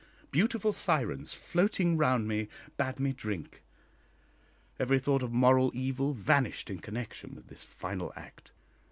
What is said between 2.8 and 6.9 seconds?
me drink. Every thought of moral evil vanished in